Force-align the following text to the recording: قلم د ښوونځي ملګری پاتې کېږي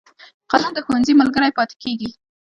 قلم 0.51 0.71
د 0.75 0.79
ښوونځي 0.85 1.13
ملګری 1.21 1.55
پاتې 1.57 1.75
کېږي 1.83 2.09